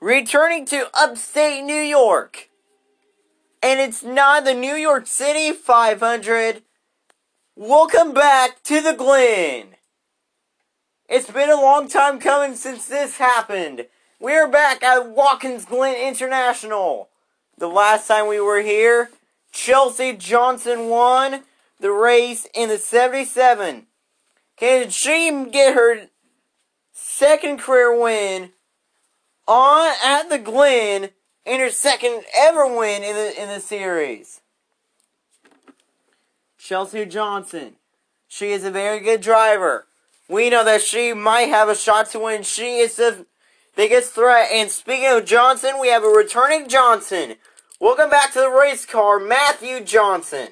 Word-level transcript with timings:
returning 0.00 0.64
to 0.66 0.88
upstate 0.94 1.64
New 1.64 1.74
York. 1.74 2.48
And 3.62 3.80
it's 3.80 4.02
not 4.02 4.44
the 4.44 4.54
New 4.54 4.74
York 4.74 5.06
City 5.06 5.52
500. 5.52 6.62
Welcome 7.56 8.14
back 8.14 8.62
to 8.64 8.80
the 8.80 8.92
Glen. 8.92 9.74
It's 11.08 11.30
been 11.30 11.50
a 11.50 11.60
long 11.60 11.88
time 11.88 12.20
coming 12.20 12.54
since 12.54 12.86
this 12.86 13.16
happened. 13.16 13.86
We're 14.20 14.48
back 14.48 14.82
at 14.82 15.08
Watkins 15.08 15.64
Glen 15.64 15.96
International. 15.96 17.08
The 17.56 17.66
last 17.66 18.06
time 18.06 18.28
we 18.28 18.40
were 18.40 18.60
here, 18.60 19.10
Chelsea 19.50 20.12
Johnson 20.12 20.88
won 20.88 21.42
the 21.80 21.90
race 21.90 22.46
in 22.54 22.68
the 22.68 22.78
77. 22.78 23.86
Can 24.56 24.90
she 24.90 25.46
get 25.50 25.74
her 25.74 26.08
second 26.92 27.58
career 27.58 28.00
win 28.00 28.50
on 29.48 29.94
at 30.04 30.28
the 30.28 30.38
Glen 30.38 31.10
in 31.44 31.60
her 31.60 31.70
second 31.70 32.22
ever 32.36 32.66
win 32.66 33.02
in 33.02 33.16
the 33.16 33.42
in 33.42 33.48
the 33.48 33.60
series? 33.60 34.40
Chelsea 36.58 37.06
Johnson. 37.06 37.76
She 38.28 38.50
is 38.50 38.62
a 38.62 38.70
very 38.70 39.00
good 39.00 39.22
driver. 39.22 39.86
We 40.28 40.50
know 40.50 40.62
that 40.64 40.82
she 40.82 41.14
might 41.14 41.48
have 41.48 41.70
a 41.70 41.74
shot 41.74 42.10
to 42.10 42.18
win. 42.18 42.42
She 42.42 42.76
is 42.76 42.96
the 42.96 43.24
biggest 43.74 44.12
threat. 44.12 44.50
And 44.52 44.70
speaking 44.70 45.08
of 45.08 45.24
Johnson, 45.24 45.80
we 45.80 45.88
have 45.88 46.04
a 46.04 46.08
returning 46.08 46.68
Johnson. 46.68 47.36
Welcome 47.80 48.10
back 48.10 48.34
to 48.34 48.40
the 48.40 48.50
race 48.50 48.84
car, 48.84 49.18
Matthew 49.18 49.80
Johnson. 49.80 50.48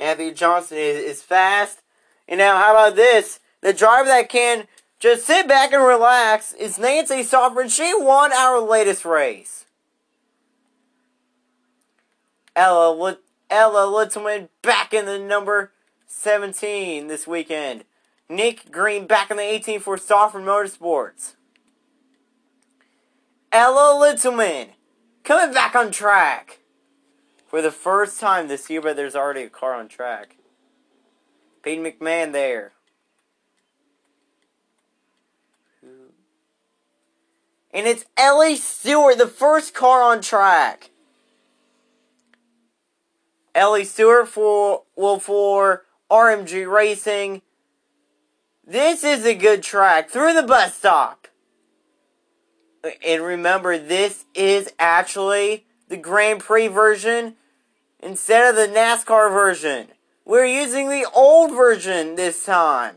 Matthew 0.00 0.34
Johnson 0.34 0.78
is, 0.78 0.98
is 0.98 1.22
fast. 1.22 1.82
And 2.26 2.38
now, 2.38 2.56
how 2.56 2.72
about 2.72 2.96
this? 2.96 3.38
The 3.60 3.72
driver 3.72 4.08
that 4.08 4.28
can 4.28 4.66
just 5.02 5.26
sit 5.26 5.48
back 5.48 5.72
and 5.72 5.82
relax 5.82 6.54
It's 6.56 6.78
Nancy 6.78 7.24
Soffer. 7.24 7.68
She 7.68 7.92
won 7.92 8.32
our 8.32 8.60
latest 8.60 9.04
race. 9.04 9.66
Ella, 12.54 13.18
Ella 13.50 13.86
Littleman 13.86 14.48
back 14.62 14.94
in 14.94 15.06
the 15.06 15.18
number 15.18 15.72
17 16.06 17.08
this 17.08 17.26
weekend. 17.26 17.82
Nick 18.28 18.70
Green 18.70 19.08
back 19.08 19.32
in 19.32 19.38
the 19.38 19.42
18 19.42 19.80
for 19.80 19.98
Soffer 19.98 20.40
Motorsports. 20.40 21.34
Ella 23.50 23.98
Littleman 24.00 24.68
coming 25.24 25.52
back 25.52 25.74
on 25.74 25.90
track 25.90 26.60
for 27.48 27.60
the 27.60 27.72
first 27.72 28.20
time 28.20 28.46
this 28.46 28.70
year, 28.70 28.80
but 28.80 28.94
there's 28.94 29.16
already 29.16 29.42
a 29.42 29.50
car 29.50 29.74
on 29.74 29.88
track. 29.88 30.36
Peyton 31.64 31.84
McMahon 31.84 32.30
there. 32.30 32.72
And 37.72 37.86
it's 37.86 38.04
Ellie 38.16 38.56
Stewart, 38.56 39.18
the 39.18 39.26
first 39.26 39.74
car 39.74 40.02
on 40.02 40.20
track. 40.20 40.90
Ellie 43.54 43.84
Stewart 43.84 44.28
for 44.28 44.82
well 44.96 45.18
for 45.18 45.84
RMG 46.10 46.70
Racing. 46.70 47.42
This 48.64 49.02
is 49.02 49.24
a 49.24 49.34
good 49.34 49.62
track 49.62 50.10
through 50.10 50.34
the 50.34 50.42
bus 50.42 50.74
stop. 50.76 51.28
And 53.06 53.22
remember, 53.22 53.78
this 53.78 54.24
is 54.34 54.72
actually 54.78 55.66
the 55.88 55.96
Grand 55.96 56.40
Prix 56.40 56.68
version 56.68 57.36
instead 58.00 58.48
of 58.48 58.56
the 58.56 58.74
NASCAR 58.74 59.32
version. 59.32 59.88
We're 60.24 60.46
using 60.46 60.88
the 60.88 61.06
old 61.14 61.52
version 61.52 62.16
this 62.16 62.44
time. 62.44 62.96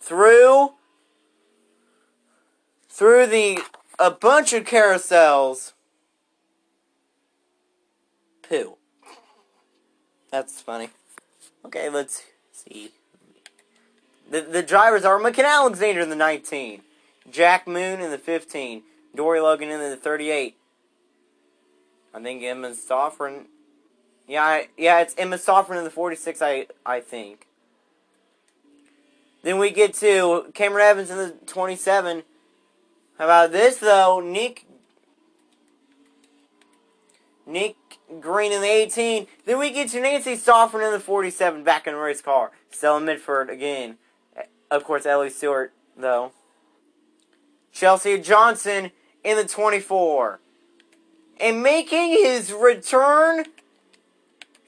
Through 0.00 0.72
through 2.94 3.26
the 3.26 3.58
a 3.98 4.10
bunch 4.10 4.52
of 4.52 4.64
carousels. 4.64 5.72
Poo. 8.48 8.76
That's 10.30 10.60
funny. 10.60 10.90
Okay, 11.64 11.88
let's 11.88 12.22
see. 12.52 12.92
The 14.30 14.42
the 14.42 14.62
drivers 14.62 15.04
are 15.04 15.18
McKenna 15.18 15.48
Alexander 15.48 16.00
in 16.02 16.08
the 16.08 16.16
19, 16.16 16.82
Jack 17.30 17.66
Moon 17.66 18.00
in 18.00 18.10
the 18.12 18.18
15, 18.18 18.82
Dory 19.14 19.40
Logan 19.40 19.70
in 19.70 19.80
the 19.80 19.96
38. 19.96 20.56
I 22.14 22.22
think 22.22 22.42
Emma 22.44 22.70
Stoffren. 22.70 23.46
Yeah, 24.28 24.62
yeah, 24.78 25.00
it's 25.00 25.14
Emma 25.18 25.36
Stoffren 25.36 25.78
in 25.78 25.84
the 25.84 25.90
46. 25.90 26.40
I 26.40 26.66
I 26.86 27.00
think. 27.00 27.48
Then 29.42 29.58
we 29.58 29.70
get 29.70 29.94
to 29.94 30.52
Cameron 30.54 30.86
Evans 30.86 31.10
in 31.10 31.18
the 31.18 31.30
27. 31.46 32.22
How 33.18 33.24
about 33.24 33.52
this 33.52 33.76
though? 33.76 34.20
Nick 34.20 34.66
Nick 37.46 37.76
Green 38.20 38.52
in 38.52 38.60
the 38.60 38.68
18. 38.68 39.26
Then 39.44 39.58
we 39.58 39.70
get 39.70 39.88
to 39.90 40.00
Nancy 40.00 40.36
Stoffren 40.36 40.86
in 40.86 40.92
the 40.92 41.00
47 41.00 41.64
back 41.64 41.86
in 41.86 41.94
the 41.94 42.00
race 42.00 42.20
car. 42.20 42.52
Stella 42.70 43.00
Midford 43.00 43.50
again. 43.50 43.96
Of 44.70 44.84
course, 44.84 45.06
Ellie 45.06 45.30
Stewart, 45.30 45.72
though. 45.96 46.32
Chelsea 47.72 48.18
Johnson 48.18 48.90
in 49.22 49.36
the 49.36 49.44
24. 49.44 50.40
And 51.38 51.62
making 51.62 52.10
his 52.10 52.52
return 52.52 53.44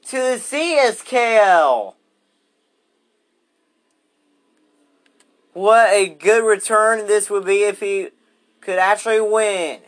to 0.07 0.17
the 0.17 0.37
CSKL. 0.39 1.95
What 5.53 5.89
a 5.91 6.09
good 6.09 6.45
return 6.45 7.07
this 7.07 7.31
would 7.31 7.47
be 7.47 7.63
if 7.63 7.81
he 7.81 8.11
could 8.67 8.81
actually 8.81 9.21
win. 9.21 9.79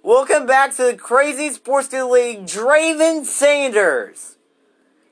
Welcome 0.00 0.46
back 0.46 0.76
to 0.76 0.84
the 0.84 0.94
Crazy 0.94 1.50
Sports 1.50 1.92
League, 1.92 2.46
Draven 2.46 3.24
Sanders. 3.24 4.36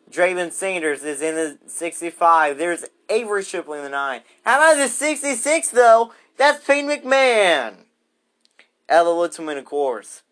Draven 0.08 0.52
Sanders 0.52 1.02
is 1.02 1.20
in 1.20 1.34
the 1.34 1.58
65. 1.66 2.56
There's 2.56 2.84
Avery 3.08 3.42
Shipley 3.42 3.78
in 3.78 3.84
the 3.84 3.90
9. 3.90 4.20
How 4.44 4.58
about 4.58 4.80
the 4.80 4.86
66, 4.86 5.70
though? 5.70 6.12
That's 6.36 6.64
Payne 6.64 6.88
McMahon. 6.88 7.78
Ella 8.88 9.28
Littleman, 9.28 9.58
of 9.58 9.64
course. 9.64 10.22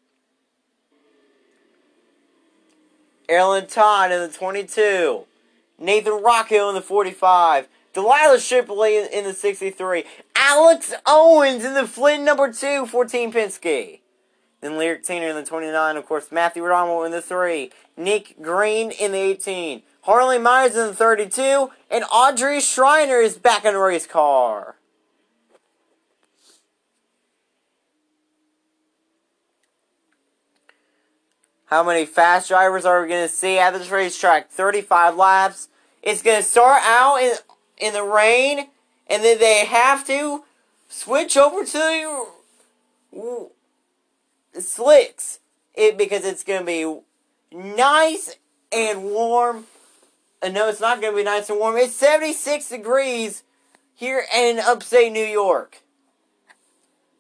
Aaron 3.29 3.67
Todd 3.67 4.13
in 4.13 4.21
the 4.21 4.29
22. 4.29 5.25
Nathan 5.81 6.23
Rocco 6.23 6.69
in 6.69 6.77
the 6.77 6.81
45. 6.81 7.67
Delilah 7.99 8.39
Shipley 8.39 8.97
in 9.13 9.25
the 9.25 9.35
63. 9.35 10.05
Alex 10.37 10.95
Owens 11.05 11.65
in 11.65 11.75
the 11.75 11.85
Flint 11.85 12.23
number 12.23 12.53
2 12.53 12.87
for 12.87 13.05
Team 13.05 13.33
Penske. 13.33 13.99
Then 14.61 14.79
Lyric 14.79 15.03
Tanner 15.03 15.27
in 15.27 15.35
the 15.35 15.43
29. 15.43 15.97
Of 15.97 16.07
course, 16.07 16.31
Matthew 16.31 16.63
Rommel 16.63 17.03
in 17.03 17.11
the 17.11 17.21
3. 17.21 17.73
Nick 17.97 18.41
Green 18.41 18.93
in 18.93 19.11
the 19.11 19.19
18. 19.19 19.83
Harley 20.03 20.39
Myers 20.39 20.77
in 20.77 20.87
the 20.87 20.95
32. 20.95 21.71
And 21.91 22.05
Audrey 22.13 22.61
Schreiner 22.61 23.17
is 23.17 23.37
back 23.37 23.65
in 23.65 23.75
the 23.75 23.81
race 23.81 24.07
car. 24.07 24.77
How 31.67 31.83
many 31.83 32.07
fast 32.07 32.47
drivers 32.47 32.85
are 32.85 33.03
we 33.03 33.09
going 33.09 33.27
to 33.27 33.35
see 33.35 33.59
at 33.59 33.73
this 33.73 33.91
racetrack? 33.91 34.51
35 34.51 35.17
laps. 35.17 35.69
It's 36.01 36.23
going 36.23 36.41
to 36.41 36.49
start 36.49 36.81
out 36.85 37.17
in, 37.17 37.35
in 37.81 37.93
the 37.93 38.03
rain, 38.03 38.69
and 39.07 39.23
then 39.23 39.39
they 39.39 39.65
have 39.65 40.07
to 40.07 40.45
switch 40.89 41.37
over 41.37 41.65
to 41.65 42.27
the 43.13 44.61
slicks 44.61 45.41
it 45.75 45.97
because 45.97 46.25
it's 46.25 46.45
going 46.45 46.61
to 46.61 46.67
be 46.67 47.01
nice 47.57 48.37
and 48.73 49.05
warm. 49.05 49.67
Uh, 50.43 50.49
no, 50.49 50.69
it's 50.69 50.81
not 50.81 51.01
going 51.01 51.13
to 51.13 51.17
be 51.17 51.25
nice 51.25 51.49
and 51.49 51.59
warm. 51.59 51.77
It's 51.77 51.95
76 51.95 52.69
degrees 52.69 53.43
here 53.95 54.25
in 54.35 54.59
upstate 54.59 55.13
New 55.13 55.25
York. 55.25 55.83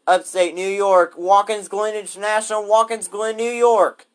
Upstate 0.07 0.55
New 0.55 0.69
York, 0.69 1.15
Watkins 1.19 1.69
Glen 1.69 1.94
International, 1.94 2.67
Watkins 2.67 3.09
Glen, 3.09 3.37
New 3.37 3.50
York. 3.50 4.06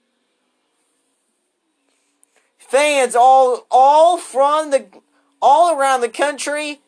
Fans 2.57 3.15
all 3.15 3.67
all 3.69 4.17
from 4.17 4.71
the 4.71 4.88
all 5.43 5.77
around 5.77 6.01
the 6.01 6.09
country, 6.09 6.81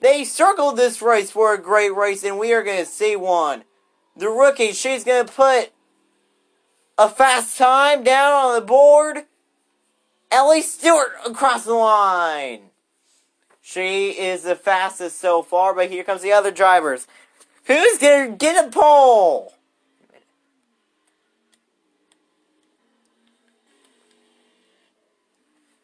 they 0.00 0.24
circled 0.24 0.76
this 0.76 1.00
race 1.00 1.30
for 1.30 1.54
a 1.54 1.62
great 1.62 1.94
race, 1.94 2.24
and 2.24 2.38
we 2.38 2.52
are 2.52 2.64
going 2.64 2.84
to 2.84 2.90
see 2.90 3.14
one 3.14 3.62
the 4.16 4.28
rookie, 4.30 4.72
she's 4.72 5.04
going 5.04 5.26
to 5.26 5.32
put 5.32 5.72
a 6.96 7.08
fast 7.08 7.58
time 7.58 8.02
down 8.02 8.32
on 8.32 8.54
the 8.54 8.66
board. 8.66 9.24
Ellie 10.30 10.62
Stewart 10.62 11.12
across 11.24 11.64
the 11.64 11.74
line. 11.74 12.70
She 13.60 14.10
is 14.10 14.42
the 14.42 14.56
fastest 14.56 15.20
so 15.20 15.42
far, 15.42 15.74
but 15.74 15.90
here 15.90 16.04
comes 16.04 16.22
the 16.22 16.32
other 16.32 16.50
drivers. 16.50 17.06
Who's 17.64 17.98
going 17.98 18.30
to 18.30 18.36
get 18.36 18.64
a 18.64 18.70
pole? 18.70 19.54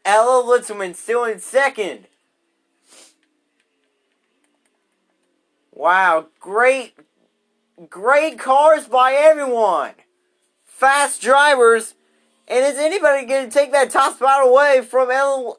Ella 0.05 0.43
Littleman 0.43 0.95
still 0.95 1.25
in 1.25 1.39
second. 1.39 2.07
Wow, 5.73 6.27
great 6.39 6.95
great 7.89 8.39
cars 8.39 8.87
by 8.87 9.15
everyone. 9.15 9.93
Fast 10.65 11.23
drivers. 11.23 11.95
And 12.49 12.65
is 12.67 12.77
anybody 12.77 13.27
going 13.27 13.49
to 13.49 13.53
take 13.53 13.73
that 13.73 13.91
top 13.91 14.17
spot 14.17 14.47
away 14.47 14.83
from 14.83 15.11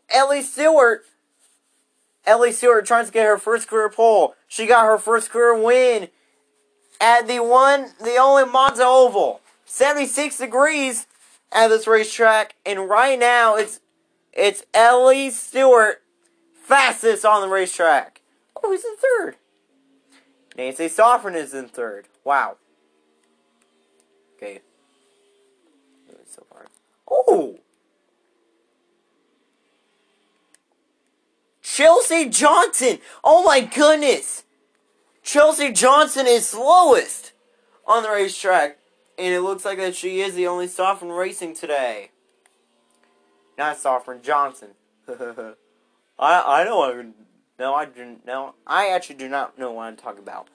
Ellie 0.09 0.41
Stewart? 0.41 1.05
Ellie 2.25 2.51
Stewart 2.51 2.85
trying 2.85 3.05
to 3.05 3.11
get 3.11 3.25
her 3.25 3.37
first 3.37 3.67
career 3.67 3.89
pole. 3.89 4.35
She 4.47 4.67
got 4.67 4.85
her 4.85 4.97
first 4.97 5.29
career 5.29 5.57
win 5.61 6.09
at 7.01 7.27
the 7.27 7.39
one, 7.39 7.87
the 8.01 8.17
only 8.17 8.45
Monza 8.45 8.85
Oval. 8.85 9.41
76 9.65 10.37
degrees 10.37 11.07
at 11.51 11.69
this 11.69 11.87
racetrack, 11.87 12.55
and 12.65 12.87
right 12.89 13.17
now 13.17 13.55
it's 13.55 13.79
it's 14.33 14.63
Ellie 14.73 15.29
Stewart 15.29 16.01
fastest 16.53 17.25
on 17.25 17.41
the 17.41 17.47
racetrack. 17.47 18.21
Oh, 18.61 18.71
he's 18.71 18.83
in 18.83 18.95
third. 18.97 19.35
Nancy 20.57 20.85
Sofrin 20.85 21.35
is 21.35 21.53
in 21.53 21.67
third. 21.67 22.07
Wow. 22.23 22.57
Okay. 24.35 24.61
So 26.27 26.45
far. 26.49 26.65
Oh! 27.09 27.59
Chelsea 31.61 32.29
Johnson! 32.29 32.99
Oh 33.23 33.43
my 33.43 33.61
goodness! 33.61 34.43
Chelsea 35.21 35.71
Johnson 35.71 36.27
is 36.27 36.47
slowest 36.47 37.33
on 37.85 38.03
the 38.03 38.09
racetrack. 38.09 38.77
And 39.17 39.33
it 39.33 39.41
looks 39.41 39.63
like 39.63 39.77
that 39.77 39.95
she 39.95 40.21
is 40.21 40.33
the 40.33 40.47
only 40.47 40.67
Sofrin 40.67 41.15
racing 41.15 41.53
today. 41.55 42.09
Not 43.57 43.77
Sofrin, 43.77 44.21
Johnson. 44.21 44.69
I 45.07 45.53
I 46.19 46.63
know 46.63 46.83
I 46.83 47.05
no 47.59 47.73
I 47.73 47.85
didn't 47.85 48.25
know 48.25 48.55
I 48.65 48.89
actually 48.89 49.15
do 49.15 49.27
not 49.27 49.57
know 49.57 49.71
what 49.71 49.83
I'm 49.83 49.95
talking 49.95 50.23
about. 50.23 50.47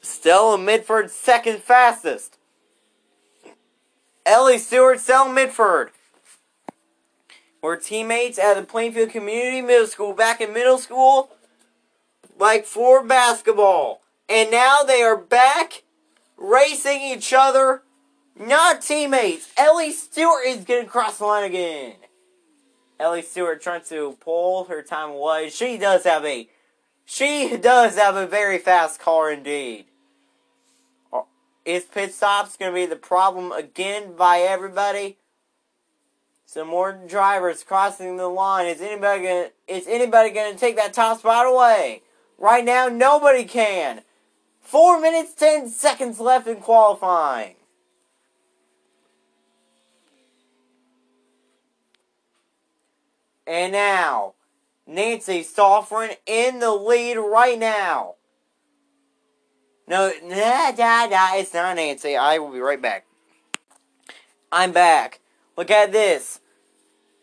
Stella 0.00 0.58
Mitford 0.58 1.10
second 1.10 1.62
fastest. 1.62 2.38
Ellie 4.26 4.58
Stewart, 4.58 5.00
Stella 5.00 5.32
Mitford. 5.32 5.90
Were 7.62 7.76
teammates 7.76 8.38
at 8.38 8.54
the 8.54 8.62
Plainfield 8.62 9.10
Community 9.10 9.60
Middle 9.60 9.86
School 9.86 10.14
back 10.14 10.40
in 10.40 10.54
middle 10.54 10.78
school, 10.78 11.30
like 12.38 12.64
for 12.64 13.04
basketball. 13.04 14.00
And 14.30 14.50
now 14.50 14.82
they 14.82 15.02
are 15.02 15.16
back 15.16 15.82
racing 16.38 17.02
each 17.02 17.34
other, 17.34 17.82
not 18.38 18.80
teammates. 18.80 19.52
Ellie 19.58 19.92
Stewart 19.92 20.46
is 20.46 20.64
going 20.64 20.84
to 20.84 20.90
cross 20.90 21.18
the 21.18 21.26
line 21.26 21.44
again. 21.44 21.94
Ellie 23.00 23.22
Stewart 23.22 23.62
trying 23.62 23.82
to 23.84 24.16
pull 24.20 24.64
her 24.64 24.82
time 24.82 25.10
away. 25.10 25.48
She 25.48 25.78
does 25.78 26.04
have 26.04 26.24
a, 26.24 26.48
she 27.06 27.56
does 27.56 27.96
have 27.96 28.14
a 28.14 28.26
very 28.26 28.58
fast 28.58 29.00
car 29.00 29.32
indeed. 29.32 29.86
Uh, 31.10 31.22
is 31.64 31.84
pit 31.84 32.12
stops 32.12 32.58
going 32.58 32.70
to 32.70 32.74
be 32.74 32.84
the 32.84 32.96
problem 32.96 33.52
again 33.52 34.14
by 34.16 34.40
everybody? 34.40 35.16
Some 36.44 36.68
more 36.68 36.92
drivers 36.92 37.62
crossing 37.62 38.16
the 38.16 38.28
line. 38.28 38.66
Is 38.66 38.82
anybody 38.82 39.22
gonna, 39.22 39.50
is 39.66 39.86
anybody 39.86 40.30
going 40.30 40.52
to 40.52 40.58
take 40.58 40.76
that 40.76 40.92
top 40.92 41.20
spot 41.20 41.46
away? 41.46 42.02
Right 42.36 42.64
now, 42.64 42.88
nobody 42.88 43.44
can. 43.44 44.02
Four 44.60 45.00
minutes, 45.00 45.32
ten 45.32 45.68
seconds 45.68 46.20
left 46.20 46.46
in 46.46 46.56
qualifying. 46.56 47.54
And 53.50 53.72
now, 53.72 54.34
Nancy 54.86 55.42
Sofrin 55.42 56.16
in 56.24 56.60
the 56.60 56.70
lead 56.70 57.16
right 57.16 57.58
now. 57.58 58.14
No, 59.88 60.12
nah, 60.22 60.70
nah, 60.70 61.06
nah, 61.06 61.34
it's 61.34 61.52
not 61.52 61.74
Nancy. 61.74 62.16
I 62.16 62.38
will 62.38 62.52
be 62.52 62.60
right 62.60 62.80
back. 62.80 63.06
I'm 64.52 64.70
back. 64.70 65.18
Look 65.56 65.68
at 65.72 65.90
this. 65.90 66.38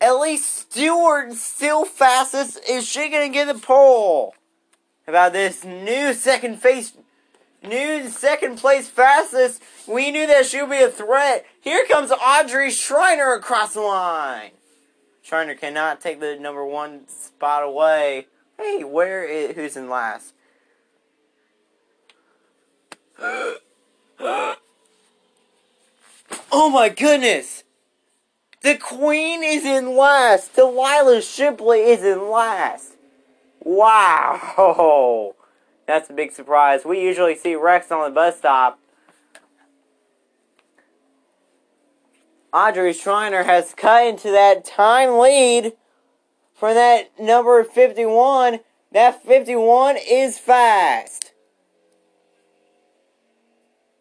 Ellie 0.01 0.35
Stewart 0.35 1.31
still 1.31 1.85
fastest. 1.85 2.59
Is 2.69 2.85
she 2.85 3.07
gonna 3.07 3.29
get 3.29 3.47
the 3.47 3.57
pole? 3.57 4.35
About 5.07 5.31
this 5.31 5.63
new 5.63 6.13
second 6.13 6.57
face, 6.61 6.91
new 7.63 8.09
second 8.09 8.57
place 8.57 8.89
fastest. 8.89 9.63
We 9.87 10.11
knew 10.11 10.27
that 10.27 10.45
she 10.45 10.61
would 10.61 10.71
be 10.71 10.83
a 10.83 10.89
threat. 10.89 11.45
Here 11.61 11.85
comes 11.85 12.11
Audrey 12.11 12.69
Schreiner 12.69 13.31
across 13.31 13.75
the 13.75 13.79
line. 13.79 14.51
Schreiner 15.27 15.55
cannot 15.55 15.99
take 15.99 16.21
the 16.21 16.37
number 16.39 16.65
one 16.65 17.05
spot 17.09 17.61
away. 17.61 18.27
Hey, 18.57 18.85
where 18.85 19.25
is 19.25 19.57
who's 19.57 19.75
in 19.75 19.89
last? 19.89 20.33
oh 23.19 23.59
my 26.71 26.87
goodness! 26.87 27.65
The 28.61 28.77
Queen 28.77 29.43
is 29.43 29.65
in 29.65 29.97
last. 29.97 30.55
Delilah 30.55 31.21
Shipley 31.21 31.81
is 31.81 32.05
in 32.05 32.29
last. 32.29 32.93
Wow! 33.59 35.35
That's 35.87 36.09
a 36.09 36.13
big 36.13 36.31
surprise. 36.31 36.85
We 36.85 37.01
usually 37.01 37.35
see 37.35 37.55
wrecks 37.55 37.91
on 37.91 38.09
the 38.09 38.15
bus 38.15 38.37
stop. 38.37 38.79
Audrey 42.53 42.93
Schreiner 42.93 43.43
has 43.43 43.73
cut 43.73 44.07
into 44.07 44.31
that 44.31 44.65
time 44.65 45.17
lead 45.17 45.73
for 46.53 46.73
that 46.73 47.11
number 47.19 47.63
51. 47.63 48.59
That 48.91 49.23
51 49.23 49.97
is 49.97 50.37
fast. 50.39 51.33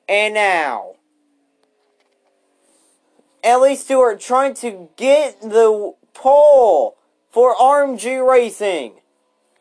And 0.08 0.34
now, 0.34 0.94
Ellie 3.42 3.76
Stewart 3.76 4.20
trying 4.20 4.54
to 4.54 4.88
get 4.96 5.40
the 5.40 5.94
pole 6.14 6.96
for 7.30 7.54
RMG 7.56 8.26
Racing. 8.26 8.94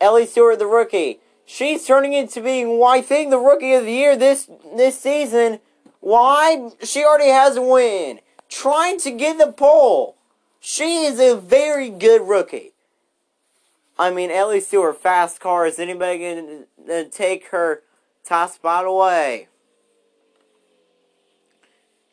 Ellie 0.00 0.26
Stewart, 0.26 0.58
the 0.58 0.66
rookie. 0.66 1.20
She's 1.44 1.86
turning 1.86 2.12
into 2.12 2.40
being, 2.40 2.82
I 2.84 3.02
think, 3.02 3.30
the 3.30 3.38
rookie 3.38 3.74
of 3.74 3.84
the 3.84 3.92
year 3.92 4.16
this 4.16 4.48
this 4.74 5.00
season. 5.00 5.60
Why? 6.00 6.70
She 6.82 7.04
already 7.04 7.30
has 7.30 7.56
a 7.56 7.62
win. 7.62 8.20
Trying 8.48 8.98
to 9.00 9.10
get 9.10 9.38
the 9.38 9.52
pole. 9.52 10.16
She 10.60 11.04
is 11.04 11.20
a 11.20 11.36
very 11.36 11.90
good 11.90 12.22
rookie. 12.28 12.72
I 13.98 14.10
mean, 14.10 14.30
Ellie 14.30 14.60
Stewart, 14.60 15.00
fast 15.00 15.40
car. 15.40 15.66
Is 15.66 15.78
anybody 15.78 16.18
going 16.18 16.64
to 16.86 17.08
take 17.08 17.48
her 17.48 17.82
top 18.24 18.50
spot 18.50 18.84
away? 18.84 19.48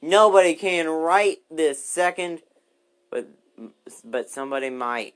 Nobody 0.01 0.53
can 0.53 0.89
right 0.89 1.39
this 1.49 1.83
second, 1.83 2.41
but 3.09 3.27
but 4.03 4.29
somebody 4.29 4.69
might. 4.69 5.13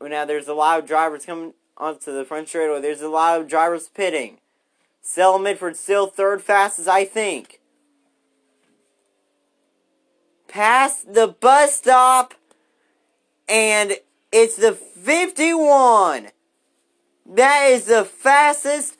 Now 0.00 0.24
there's 0.24 0.48
a 0.48 0.54
lot 0.54 0.80
of 0.80 0.86
drivers 0.86 1.26
coming 1.26 1.54
onto 1.76 2.12
the 2.12 2.24
front 2.24 2.48
straightaway. 2.48 2.80
There's 2.80 3.02
a 3.02 3.08
lot 3.08 3.40
of 3.40 3.46
drivers 3.46 3.88
pitting. 3.88 4.38
Stella 5.00 5.38
Midford 5.38 5.76
still 5.76 6.08
third 6.08 6.42
fastest, 6.42 6.88
I 6.88 7.04
think. 7.04 7.59
Past 10.50 11.14
the 11.14 11.28
bus 11.28 11.76
stop, 11.76 12.34
and 13.48 13.94
it's 14.32 14.56
the 14.56 14.72
51. 14.72 16.28
That 17.26 17.66
is 17.70 17.84
the 17.84 18.04
fastest 18.04 18.96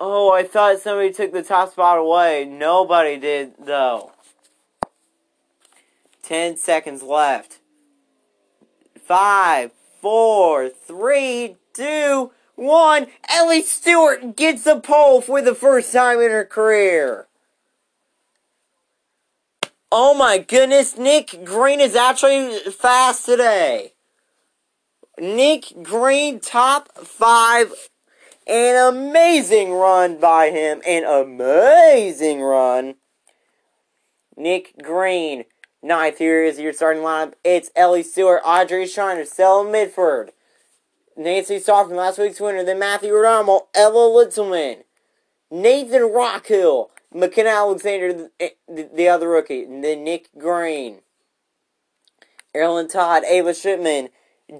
Oh, 0.00 0.32
I 0.32 0.44
thought 0.44 0.78
somebody 0.78 1.12
took 1.12 1.32
the 1.32 1.42
top 1.42 1.72
spot 1.72 1.98
away. 1.98 2.44
Nobody 2.44 3.16
did, 3.16 3.54
though. 3.58 4.12
Ten 6.22 6.56
seconds 6.56 7.02
left. 7.02 7.58
Five, 9.00 9.72
four, 10.00 10.68
three, 10.68 11.56
two, 11.72 12.30
one. 12.54 13.08
Ellie 13.28 13.62
Stewart 13.62 14.36
gets 14.36 14.62
the 14.62 14.78
pole 14.78 15.20
for 15.20 15.42
the 15.42 15.54
first 15.54 15.92
time 15.92 16.20
in 16.20 16.30
her 16.30 16.44
career. 16.44 17.26
Oh 19.90 20.14
my 20.14 20.38
goodness, 20.38 20.98
Nick 20.98 21.44
Green 21.44 21.80
is 21.80 21.96
actually 21.96 22.58
fast 22.70 23.24
today. 23.24 23.94
Nick 25.18 25.72
Green, 25.82 26.40
top 26.40 26.96
five 26.98 27.72
an 28.48 28.94
amazing 28.94 29.72
run 29.72 30.18
by 30.18 30.50
him. 30.50 30.80
An 30.86 31.04
amazing 31.04 32.40
run. 32.40 32.94
Nick 34.36 34.74
Green. 34.82 35.44
Ninth 35.82 36.18
here 36.18 36.42
is 36.42 36.58
your 36.58 36.72
starting 36.72 37.02
lineup. 37.02 37.34
It's 37.44 37.70
Ellie 37.76 38.02
Stewart, 38.02 38.40
Audrey 38.44 38.86
Schreiner, 38.86 39.24
Stella 39.24 39.64
Midford, 39.64 40.30
Nancy 41.16 41.60
Sofrin, 41.60 41.94
last 41.94 42.18
week's 42.18 42.40
winner, 42.40 42.64
then 42.64 42.80
Matthew 42.80 43.12
Rodamo, 43.12 43.66
Ella 43.74 44.08
Litzelman, 44.08 44.82
Nathan 45.52 46.02
Rockhill, 46.02 46.88
McKenna 47.12 47.50
Alexander, 47.50 48.12
the, 48.12 48.30
eh, 48.38 48.48
the, 48.68 48.88
the 48.94 49.08
other 49.08 49.28
rookie, 49.28 49.64
then 49.64 50.04
Nick 50.04 50.28
Green, 50.36 51.00
Erin 52.54 52.88
Todd, 52.88 53.24
Ava 53.24 53.54
Shipman, 53.54 54.10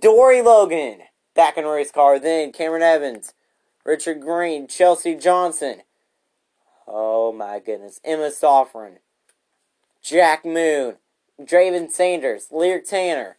Dory 0.01 0.43
Logan, 0.43 1.01
back 1.35 1.57
in 1.57 1.65
race 1.65 1.91
car, 1.91 2.19
then 2.19 2.53
Cameron 2.53 2.83
Evans, 2.83 3.35
Richard 3.85 4.21
Green, 4.21 4.67
Chelsea 4.67 5.15
Johnson. 5.15 5.83
Oh 6.87 7.33
my 7.33 7.59
goodness. 7.59 8.01
Emma 8.03 8.31
Soffren. 8.31 8.99
Jack 10.03 10.45
Moon. 10.45 10.97
Draven 11.41 11.91
Sanders. 11.91 12.49
Lear 12.51 12.81
Tanner. 12.81 13.37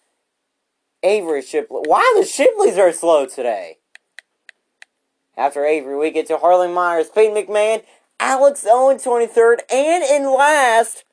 Avery 1.02 1.42
Shipley. 1.42 1.82
Why 1.86 2.16
the 2.20 2.26
Shipleys 2.26 2.78
are 2.78 2.94
slow 2.94 3.26
today? 3.26 3.78
After 5.36 5.66
Avery, 5.66 5.98
we 5.98 6.12
get 6.12 6.28
to 6.28 6.38
Harley 6.38 6.68
Myers, 6.68 7.08
Pete 7.08 7.32
McMahon, 7.32 7.84
Alex 8.20 8.66
Owen 8.70 8.98
23rd, 8.98 9.60
and 9.72 10.04
in 10.04 10.32
last, 10.32 11.06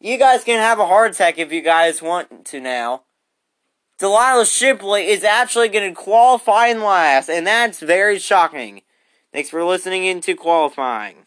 you 0.00 0.18
guys 0.18 0.44
can 0.44 0.60
have 0.60 0.78
a 0.78 0.86
heart 0.86 1.12
attack 1.12 1.38
if 1.38 1.52
you 1.52 1.60
guys 1.60 2.00
want 2.02 2.44
to 2.46 2.60
now. 2.60 3.02
Delilah 3.98 4.46
Shipley 4.46 5.06
is 5.06 5.24
actually 5.24 5.68
going 5.68 5.88
to 5.88 6.00
qualify 6.00 6.66
in 6.66 6.82
last, 6.82 7.28
and 7.28 7.46
that's 7.46 7.80
very 7.80 8.18
shocking. 8.18 8.82
Thanks 9.32 9.50
for 9.50 9.64
listening 9.64 10.04
into 10.04 10.34
qualifying. 10.34 11.26